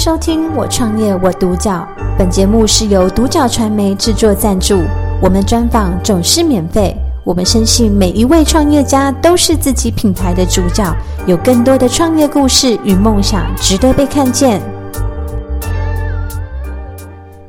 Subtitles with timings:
[0.00, 1.86] 收听《我创业我独角》，
[2.16, 4.82] 本节目是由独角传媒制作赞助，
[5.20, 6.96] 我们专访总是免费。
[7.22, 10.90] 我们深信每一位创业家都是自己品牌的主角，
[11.26, 14.62] 有更多的创业故事与梦想值得被看见。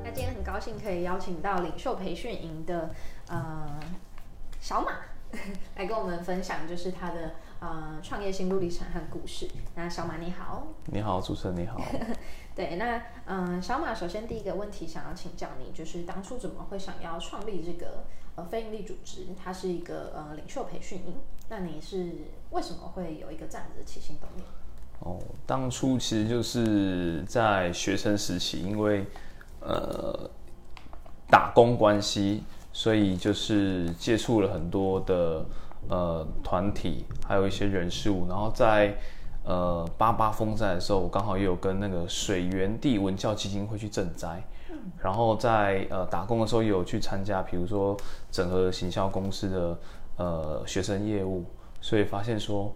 [0.04, 2.90] 那今天很高兴可以邀请到领袖培训营的
[3.30, 3.40] 呃
[4.60, 4.88] 小马
[5.78, 7.32] 来跟我们分享，就是他的。
[7.62, 9.48] 呃，创业心路历程和故事。
[9.76, 11.80] 那小马你好，你好，主持人你好。
[12.56, 19.28] 对，那嗯、呃，小马首先第一个问题想要请教你，就是当初怎么会想要创立这个呃非营利组织？
[19.38, 21.14] 它是一个呃领袖培训营。
[21.50, 22.14] 那你是
[22.50, 24.48] 为什么会有一个这样子的起心动念？
[25.02, 29.06] 哦，当初其实就是在学生时期，因为
[29.60, 30.28] 呃
[31.30, 35.46] 打工关系，所以就是接触了很多的。
[35.90, 38.96] 呃，团体还有一些人事物，然后在
[39.44, 44.44] 呃八八风灾的时候，我刚好也有跟那个水源地文教基金会去赈灾，
[45.02, 47.98] 然后在呃打工的时候也有去参加，比如说
[48.30, 49.80] 整合行销公司的
[50.18, 51.46] 呃学生业务，
[51.82, 52.72] 所以发现说，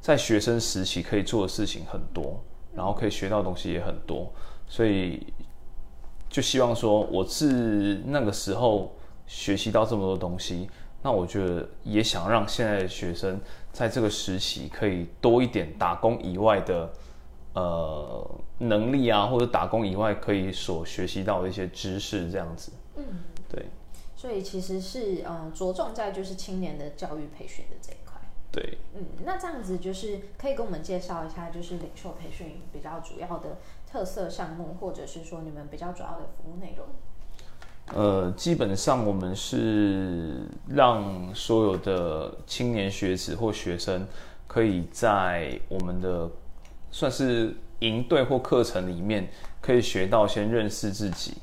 [0.00, 2.42] 在学生时期可以做的事情很多，
[2.74, 4.32] 然后可以学到东西也很多，
[4.66, 5.32] 所以
[6.28, 8.92] 就希望说我是那个时候
[9.26, 10.68] 学习到这么多东西。
[11.02, 13.38] 那我觉得也想让现在的学生
[13.70, 16.90] 在这个时期可以多一点打工以外的
[17.52, 22.72] 呃能力啊，或者打工以外可以所学习到的一些知识，这样子。
[22.96, 23.04] 嗯，
[23.50, 23.66] 对。
[24.16, 28.18] 所以其实是嗯着重在就是青年的教育培训的这一块。
[28.50, 28.78] 对。
[28.94, 36.86] 嗯，那这样子就是可以跟我们介绍一下，就是领袖培训比较主要的特色项目，或者是说你们比较主要的服务内容。
[37.92, 44.06] 呃，基本上我们是让所有的青年学子或学生，
[44.46, 46.28] 可以在我们的
[46.90, 49.28] 算是营队或课程里面，
[49.60, 51.34] 可以学到先认识自己，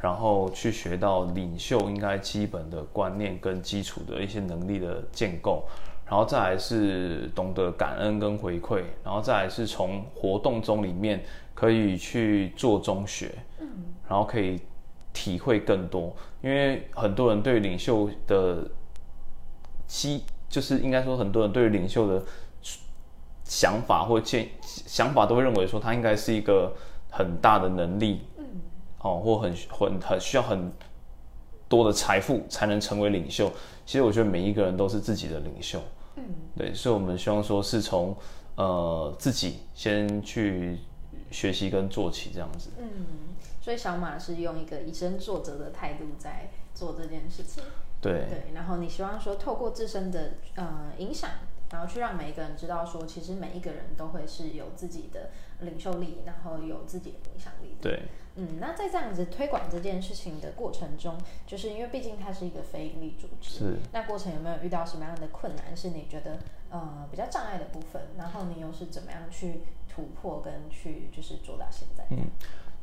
[0.00, 5.62] 然后去学到领袖应该基本的观念跟基础的一些能力的建构，
[6.06, 11.22] 然后再来是懂得感恩跟回馈，然后再来是从活动中里面
[11.54, 13.68] 可以去做中学，嗯，
[14.08, 14.58] 然后可以。
[15.12, 18.70] 体会更多，因为很多人对领袖的
[19.86, 22.24] 基，就是应该说很多人对领袖的
[23.44, 26.74] 想法或建想法都会认为说他应该是一个
[27.10, 28.44] 很大的能力，嗯，
[29.00, 30.72] 哦，或很很很需要很
[31.68, 33.50] 多的财富才能成为领袖。
[33.84, 35.78] 其实我觉得每一个人都是自己的领袖，
[36.16, 36.24] 嗯，
[36.56, 38.16] 对，所以我们希望说是从
[38.54, 40.78] 呃自己先去
[41.32, 43.06] 学习跟做起这样子，嗯。
[43.60, 47.62] 所以小马是用一个以身作则的态度在做这件事情，
[48.00, 48.52] 对对。
[48.54, 51.30] 然后你希望说透过自身的呃影响，
[51.72, 57.90] 然后去让每一个人知道说，其实每一个人都会是有自己的领袖力，然后有自己的影响力的。
[57.90, 58.02] 对，
[58.36, 58.60] 嗯。
[58.60, 61.16] 那在这样子推广这件事情的过程中，
[61.46, 63.76] 就是因为毕竟它是一个非营利组织，是。
[63.92, 65.74] 那过程有没有遇到什么样的困难？
[65.74, 66.38] 是你觉得
[66.70, 68.02] 呃比较障碍的部分？
[68.18, 72.04] 然后你又是怎么样去突破跟去就是做到现在？
[72.10, 72.18] 嗯。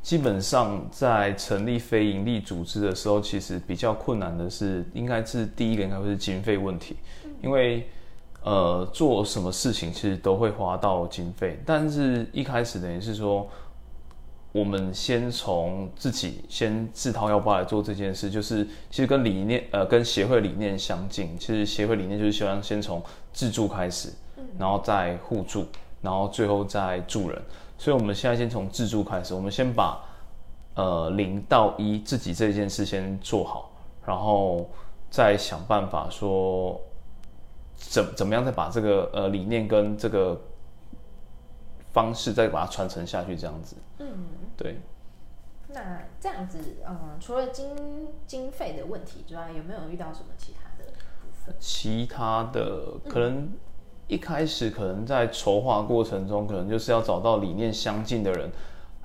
[0.02, 6.96] 基本上在成立非营利组织的时候，其实比较困难的是，应该是第一个应该会是经费问题，
[7.42, 7.86] 因为
[8.42, 13.46] 呃做什么事情其实都会花到经费，但是一开始等于是说，
[14.52, 23.02] 我们先从自己先自掏腰包来做这件事，就是其实跟理念呃跟协会理念相近，其实协会理念就是希望先从
[23.32, 24.12] 自助开始，
[24.58, 25.66] 然后再互助，
[26.00, 27.40] 然后最后再助人。
[27.78, 30.02] 所以，我们现在先从自助开始，我们先把
[30.74, 33.70] 呃零到一自己这件事先做好，
[34.04, 34.68] 然后
[35.10, 36.80] 再想办法说
[37.80, 40.40] 怎怎么样再把这个呃理念跟这个
[41.92, 43.74] 方式再把它传承下去，这样子。
[43.98, 44.06] 嗯，
[44.56, 44.78] 对。
[45.68, 47.74] 那这样子，嗯，除了经
[48.26, 51.54] 经费的问题之外，有没有遇到什么其他的部分？
[51.58, 53.38] 其他的可能。
[53.38, 53.52] 嗯
[54.10, 58.50] 一开始可能在筹划过程中，可能就是要找到理念相近的人，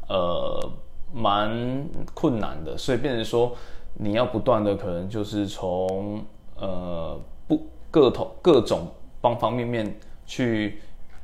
[0.10, 0.72] 呃，
[1.14, 2.76] 蛮困难的。
[2.76, 3.56] 所以变成说，
[3.94, 7.35] 你要不断的可能就是从呃不
[7.96, 9.96] 各同各种方方面面
[10.26, 10.82] 去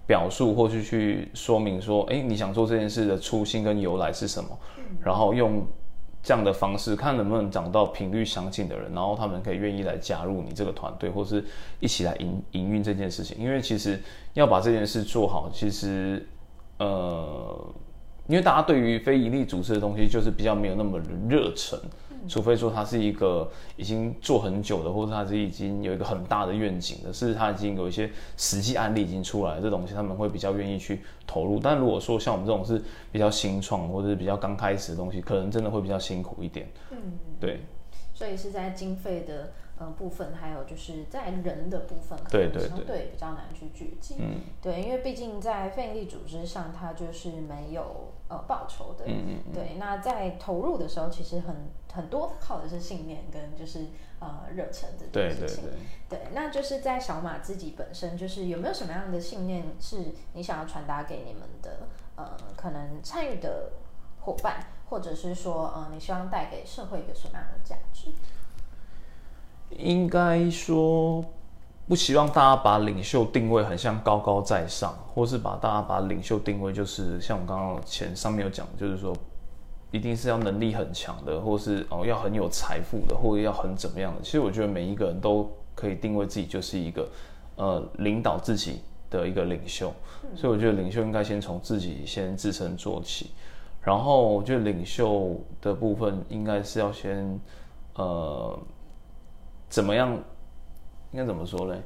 [0.07, 4.57] 表述，或是去说明说，哎，你想做这件事的初心跟由来是什么，
[5.03, 5.67] 然后用。
[6.23, 11.43] 这样的方式，看能不能找到频率相近的人，然后他们可以愿意来加入你这个团队，或是
[11.79, 13.35] 一起来营营运这件事情。
[13.39, 13.99] 因为其实
[14.35, 16.23] 要把这件事做好，其实
[16.77, 17.73] 呃，
[18.27, 21.79] 因为大家对于非营利组织的东西就是比较没有那么热忱，
[22.27, 31.59] 除非说他是一个已经做很久的，或者他是已经有一个很大的愿景的，是他已经有一些实际案例已经出来了，这东西他们会比较愿意去投入。
[31.59, 32.81] 但如果说像我们这种是
[33.11, 36.67] 比较新创或者是比较刚开始的东西，可能真的会比较辛苦一点。
[36.91, 36.97] 嗯，
[37.39, 37.61] 对。
[38.13, 44.17] 所以是在经费的呃部分，还有就是在人的部分，可能相对比较难去聚集。
[44.19, 49.05] 嗯，对，因为毕竟在非营利组织上，它就是没有呃报酬的。
[49.07, 49.53] 嗯嗯。
[49.53, 51.55] 对，那在投入的时候，其实很
[51.91, 53.87] 很多靠的是信念跟就是
[54.19, 55.63] 呃热忱这件事情。
[55.63, 56.19] 对对对。
[56.19, 63.71] 对，那就是在小马自己本身，就是有没有什么样的信念是你想要传达给你们的呃可能参与的
[64.19, 64.67] 伙伴？
[64.91, 68.11] 或者是说，嗯，你希望带给社会一个什么样的价值？
[69.77, 71.23] 应该说，
[71.87, 79.15] 不希望大家把领袖定位很像高高在上，或是把大家把领袖定位就是像我刚刚前上面有讲，就是说，
[79.91, 84.21] 一定是要能力很强的，或是哦要很有财富的，或者要很怎么样的。
[84.21, 87.07] 其实我觉得每一个人都可以定位自己就是一个，
[87.55, 89.91] 呃，领导自己的一个领袖。
[90.35, 93.31] 所以我觉得领袖应该先从自己先自身做起。
[93.81, 97.39] 然后我觉得领袖的部分应该是要先，
[97.95, 98.57] 呃，
[99.71, 100.13] 怎么样？
[101.11, 101.81] 应该怎么说嘞？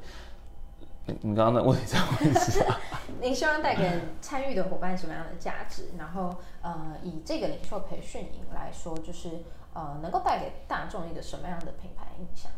[1.05, 2.79] 你你刚刚的问题在问啥？
[3.21, 5.91] 您希望带给参与的伙伴什么样的价值？
[5.97, 9.29] 然后呃，以这个领袖培训营来说，就是
[9.73, 12.51] 呃，能够带给大众一个什么样的品牌印象？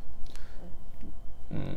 [1.50, 1.76] 嗯，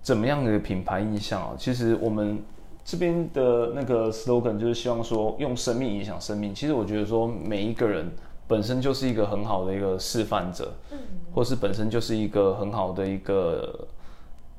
[0.00, 1.54] 怎么样的品牌印象啊？
[1.58, 2.42] 其实我们。
[2.86, 6.54] 这边的那个 slogan 就是希望说用生命影响生命。
[6.54, 8.12] 其实我觉得说每一个人
[8.46, 10.98] 本身就是一个很好的一个示范者，嗯，
[11.34, 13.86] 或是本身就是一个很好的一个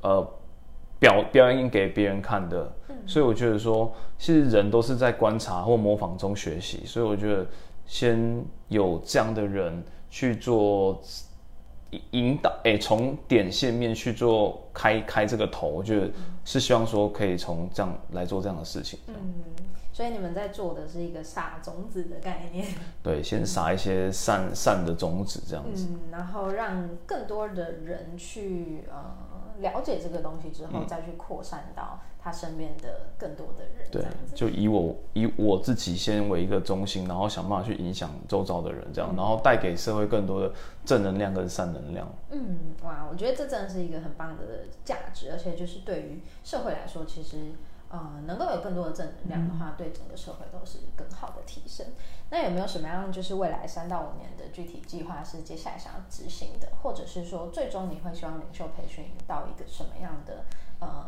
[0.02, 0.28] 呃
[1.00, 2.72] 表表演给别人看的。
[2.90, 6.84] 嗯，所以我觉得说，其实人都是在观察或模仿中学习。
[6.86, 7.46] 所以我觉得
[7.86, 11.02] 先有这样的人去做。
[12.12, 16.12] 引导哎，从点线面去做开开这个头，我觉得
[16.44, 19.00] 是希望说可以从这样来做这样的事情。
[19.08, 19.16] 嗯，
[19.94, 22.68] 所以你们在做的是一个撒种子的概念。
[23.02, 25.88] 对，先撒一些善善的种子这样子。
[25.90, 32.00] 嗯，然后让更多的人去呃了解这个东西之后，再去扩散到。
[32.26, 34.04] 他身边的更多的人，对，
[34.34, 40.52] 就以我以我自己先为一个中心，然后想办法去影响周遭的人，这样，嗯、然后带给社会更多的
[40.84, 42.12] 正能量跟善能量。
[42.32, 44.44] 嗯，哇，我觉得这真的是一个很棒的
[44.84, 47.52] 价值，而且就是对于社会来说，其实
[47.90, 51.86] 呃，能够有更多的正能量的话，嗯、对整个社会都是更好的提升。
[52.30, 60.46] 那有没有什么样就是未来三到五年的具体计划是接下来想要执行的，或者是说最终你会希望领袖培训到一个什么样的
[60.80, 61.06] 呃？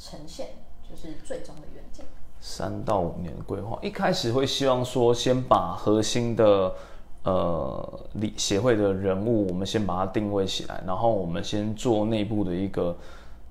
[0.00, 0.50] 呈现
[0.88, 2.04] 就是最终的愿景。
[2.40, 6.72] 三到五年的规划，一开始会希望说，先把核心的
[7.24, 12.96] 呃理协会的人物，我们先把它定位起来，然后我们先做内部的一个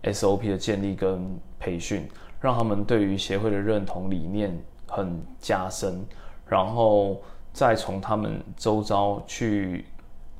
[0.03, 4.57] SOP 的建立跟培训，让他们对于协会的认同理念
[4.87, 6.05] 很加深，
[6.45, 7.21] 然后
[7.53, 9.85] 再从他们周遭去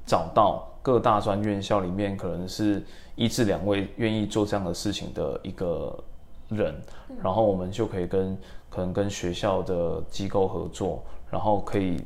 [0.05, 2.83] 找到各大专院校里面可能是。
[3.19, 6.03] 一至两位愿意做这样的事情的一个
[6.49, 6.79] 人，
[7.19, 8.37] 然后我们就可以跟
[8.69, 12.05] 可能跟学校的机构合作，然后可以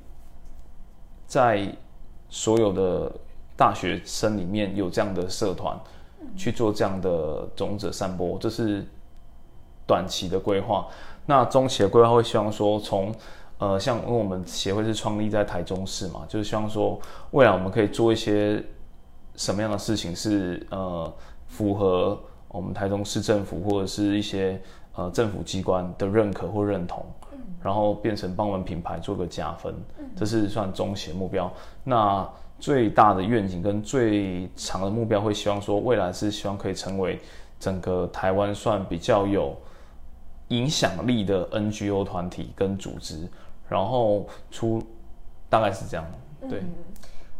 [1.28, 1.68] 在
[2.30, 3.12] 所有的
[3.58, 5.78] 大学生里面有这样的社团
[6.38, 8.88] 去做这样的种子散播，这是
[9.92, 10.88] 短期的规划。
[11.26, 13.12] 那中期的规划会希望说从，
[13.60, 17.00] 从呃像因为我们协会是创立在台中市嘛，就是希望说
[17.32, 18.64] 未来我们可以做一些。
[19.34, 21.12] 什么样的事情是呃
[21.48, 24.62] 符合我们台中市政府或者是一些
[24.94, 31.50] 呃政府机关的认可或认同，嗯、然后变成帮我们品牌做个加分，嗯、这是算中期的目标。
[31.82, 37.18] 那最大的愿景跟最长的目标，会希望说未来是希望可以成为
[37.58, 39.56] 整个台湾算比较有
[40.52, 43.28] 影响力的 NGO 团体跟组织，
[43.68, 44.82] 然后出
[45.50, 46.06] 大概是这样，
[46.48, 46.60] 对。
[46.60, 46.70] 嗯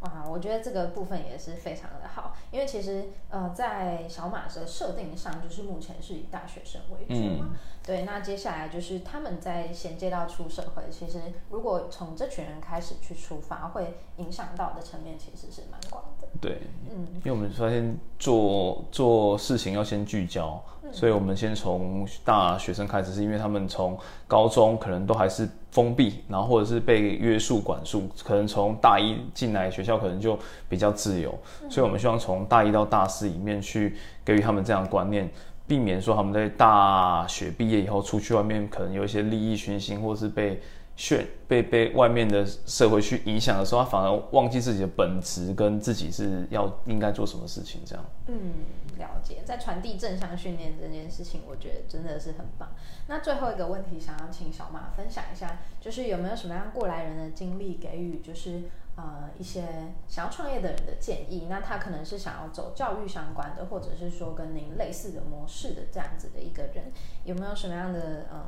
[0.02, 7.50] 哇，我觉得这个部分也是非常的好，因为其实呃，在小马的设定上，就是目前是以大学生为主嘛。
[7.52, 11.20] 嗯、对，那接下来就是他们在衔接到出社会，其实
[11.52, 16.28] 如果从这群人开始去出发，会影响到的层面其实是蛮广的。
[16.42, 25.50] 对，嗯，因为我们首先做做事情要先聚焦，嗯、所以我们先从大学生开始，是因为他们从高中可能都还是。
[25.72, 31.34] 封闭，然后或者是被约束管束，可能从大一进来学校可能就比较自由，
[31.64, 33.96] 嗯、所以我们希望从大一到大四里面去
[34.26, 35.32] 给予他们这样的观念，
[35.66, 40.60] 避免说他们在大学毕业以后出去外面可能有一些利益熏心，或是被
[41.02, 48.06] 炫被被外面的社会去影响的时候，他反而忘记自己的本质跟自己是要应该做什么事情这样。
[48.28, 48.54] 嗯，
[49.00, 52.70] 了解，在传递正向训练这件事情，我觉得真的是很棒。
[53.08, 58.66] 那最后一个问题，想要请小马分享一下，就是有没有什么样过来人的经历，给予就是
[58.96, 59.64] 呃一些
[60.08, 61.48] 想要创业的人的建议？
[61.50, 66.92] 那他可能是想要走教育相关的，或者是说跟您类似的模式的这样子的一个人，
[67.24, 68.46] 有没有什么样的呃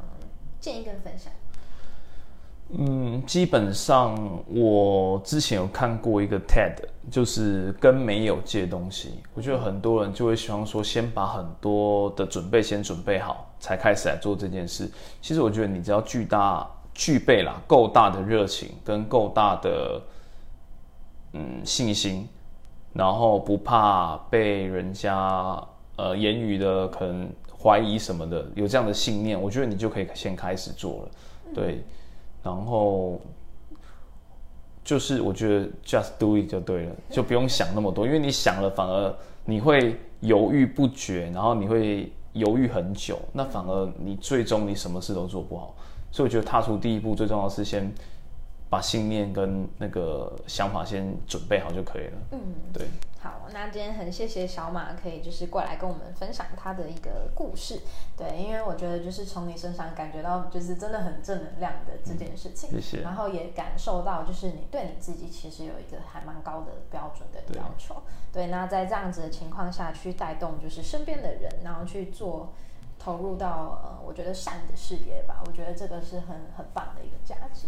[0.60, 1.34] 建议跟分享？
[2.76, 6.74] 嗯，基本上我之前有看过一个 TED，
[7.12, 9.12] 就是跟没有借东西。
[9.36, 14.90] 我觉得很多人就会希望说，先把很多的准备先准备好，才开始来做这件事。
[15.22, 20.02] 其实我觉得你只要巨大具备啦，够大的热情跟够大的
[21.34, 22.28] 嗯信心，
[22.92, 25.64] 然后不怕被人家
[25.96, 27.30] 呃言语的可能
[27.62, 31.12] 怀疑什么的，有这样的信念，我觉得你就可以先开始做了。
[31.54, 31.84] 对。
[32.44, 33.20] 然后
[34.84, 45.74] 就是我觉得 just do it 就对了，就不用想那么多，因为你想了，反而你会犹豫不决，然后你会犹豫很久，那反而你最终你什么事都做不好。
[46.12, 47.92] 所以我觉得踏出第一步最重要的是先
[48.74, 52.18] 把信念跟那个想法先准备好就可以了。
[52.32, 52.40] 嗯，
[52.74, 52.88] 对。
[53.20, 57.82] 好，那今天很谢谢小马，可以就是过来跟我们分享他的一个故事。
[58.18, 62.72] 对，因为我觉得就是从你身上感觉到，就是真的很正能量的这件事情。
[62.74, 63.04] 嗯、谢谢。
[63.04, 68.02] 然后也感受到，就是你对你自己其实有一个还蛮高的标准的要求。
[68.32, 72.52] 对，对，那在这样子的情况下去带动，就是身边的人，然后去做。
[73.00, 77.68] 投入到呃，我觉得善的事业吧，我觉得这个是很很棒的一个价值。